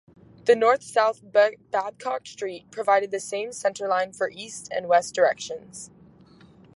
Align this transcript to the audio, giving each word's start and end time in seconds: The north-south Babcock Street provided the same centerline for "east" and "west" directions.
The 0.45 0.55
north-south 0.55 1.21
Babcock 1.69 2.25
Street 2.25 2.71
provided 2.71 3.11
the 3.11 3.19
same 3.19 3.49
centerline 3.49 4.15
for 4.15 4.31
"east" 4.31 4.67
and 4.71 4.87
"west" 4.87 5.13
directions. 5.13 5.91